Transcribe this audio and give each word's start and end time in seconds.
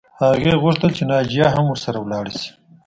هغې 0.21 0.53
غوښتل 0.63 0.91
چې 0.97 1.03
ناجیه 1.11 1.47
هم 1.55 1.65
ورسره 1.69 1.99
لاړه 2.11 2.31
شي 2.41 2.51